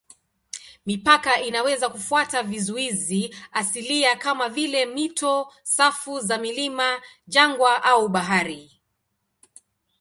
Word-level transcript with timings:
Mipaka 0.85 1.41
inaweza 1.41 1.89
kufuata 1.89 2.43
vizuizi 2.43 3.35
asilia 3.51 4.15
kama 4.15 4.49
vile 4.49 4.85
mito, 4.85 5.53
safu 5.63 6.19
za 6.19 6.37
milima, 6.37 7.01
jangwa 7.27 7.83
au 7.83 8.09
bahari. 8.09 8.81